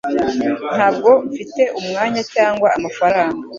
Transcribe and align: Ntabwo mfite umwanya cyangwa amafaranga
Ntabwo 0.75 1.09
mfite 1.29 1.63
umwanya 1.79 2.21
cyangwa 2.33 2.67
amafaranga 2.77 3.41